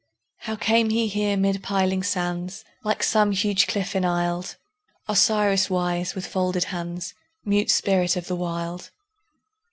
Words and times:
How 0.37 0.55
came 0.55 0.89
he 0.89 1.07
here 1.07 1.37
mid 1.37 1.61
piling 1.61 2.01
sands, 2.01 2.65
Like 2.83 3.03
some 3.03 3.33
huge 3.33 3.67
cliff 3.67 3.95
enisled, 3.95 4.55
Osiris 5.07 5.69
wise, 5.69 6.15
with 6.15 6.25
folded 6.25 6.63
hands, 6.73 7.13
Mute 7.45 7.69
spirit 7.69 8.15
of 8.15 8.25
the 8.25 8.35
Wild? 8.35 8.89